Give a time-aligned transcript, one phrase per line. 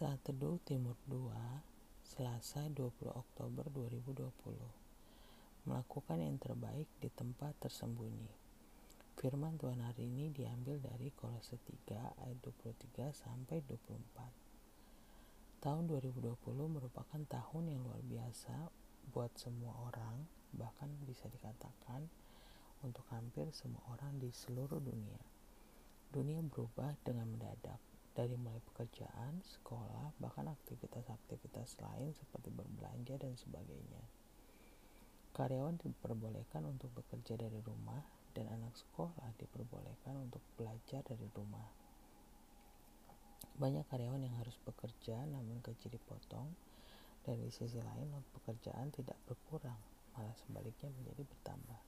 [0.00, 1.28] Saat Teduh Timur 2,
[2.00, 4.32] Selasa 20 Oktober 2020.
[5.68, 8.32] Melakukan yang terbaik di tempat tersembunyi.
[9.20, 15.68] Firman Tuhan hari ini diambil dari Kolose 3 ayat 23 sampai 24.
[15.68, 18.72] Tahun 2020 merupakan tahun yang luar biasa
[19.12, 20.24] buat semua orang,
[20.56, 22.08] bahkan bisa dikatakan
[22.80, 25.20] untuk hampir semua orang di seluruh dunia.
[26.08, 34.02] Dunia berubah dengan mendadak dari mulai pekerjaan, sekolah, bahkan aktivitas-aktivitas lain seperti berbelanja dan sebagainya.
[35.30, 38.02] Karyawan diperbolehkan untuk bekerja dari rumah
[38.34, 41.70] dan anak sekolah diperbolehkan untuk belajar dari rumah.
[43.54, 46.50] Banyak karyawan yang harus bekerja namun gaji dipotong
[47.22, 49.78] dan di sisi lain pekerjaan tidak berkurang,
[50.18, 51.80] malah sebaliknya menjadi bertambah.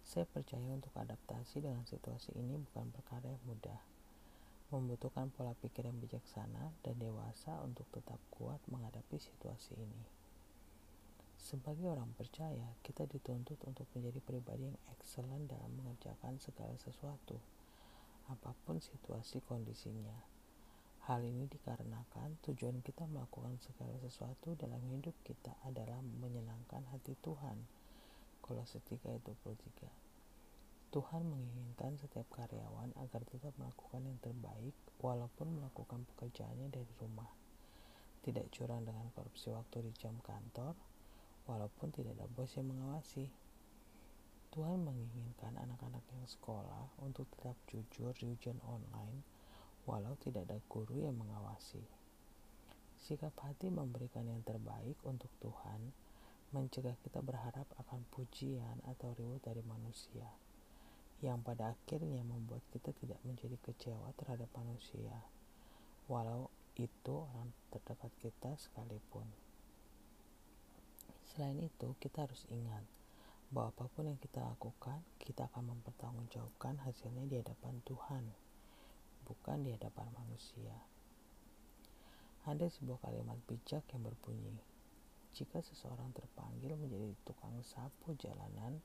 [0.00, 3.99] Saya percaya untuk adaptasi dengan situasi ini bukan perkara yang mudah
[4.70, 10.02] membutuhkan pola pikir yang bijaksana dan dewasa untuk tetap kuat menghadapi situasi ini.
[11.40, 17.40] Sebagai orang percaya, kita dituntut untuk menjadi pribadi yang excellent dalam mengerjakan segala sesuatu,
[18.28, 20.14] apa pun situasi kondisinya.
[21.08, 27.56] Hal ini dikarenakan tujuan kita melakukan segala sesuatu dalam hidup kita adalah menyenangkan hati Tuhan.
[28.44, 30.09] Kolose 3 ayat 23
[30.90, 37.30] Tuhan menginginkan setiap karyawan agar tetap melakukan yang terbaik walaupun melakukan pekerjaannya dari rumah.
[38.26, 40.74] Tidak curang dengan korupsi waktu di jam kantor,
[41.46, 43.30] walaupun tidak ada bos yang mengawasi.
[44.50, 49.22] Tuhan menginginkan anak-anak yang sekolah untuk tetap jujur di ujian online,
[49.86, 51.86] walau tidak ada guru yang mengawasi.
[52.98, 55.94] Sikap hati memberikan yang terbaik untuk Tuhan
[56.50, 60.49] mencegah kita berharap akan pujian atau reward dari manusia
[61.20, 65.12] yang pada akhirnya membuat kita tidak menjadi kecewa terhadap manusia,
[66.08, 66.48] walau
[66.80, 69.28] itu orang terdekat kita sekalipun.
[71.30, 72.82] Selain itu, kita harus ingat
[73.52, 78.24] bahwa apa pun yang kita lakukan, kita akan mempertanggungjawabkan hasilnya di hadapan Tuhan,
[79.28, 80.72] bukan di hadapan manusia.
[82.48, 84.56] Ada sebuah kalimat bijak yang berbunyi,
[85.36, 88.80] jika seseorang terpanggil menjadi tukang sapu jalanan,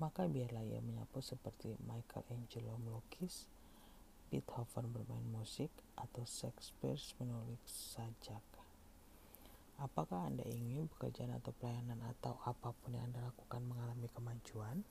[0.00, 3.50] maka biarlah ia menyapu seperti Michelangelo melukis,
[4.32, 8.40] Beethoven bermain musik, atau Shakespeare menulis sajak.
[9.82, 14.86] Apakah Anda ingin pekerjaan atau pelayanan atau apa pun yang Anda lakukan mengalami kemajuan?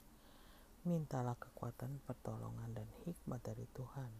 [0.84, 4.10] Mintalah kekuatan, pertolongan, dan hikmat dari Tuhan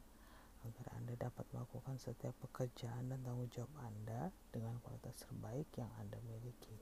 [0.62, 6.22] agar Anda dapat melakukan setiap pekerjaan dan tanggung jawab Anda dengan kualitas terbaik yang Anda
[6.22, 6.78] miliki.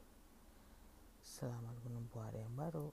[1.24, 2.92] Selamat menempuh hari yang baru.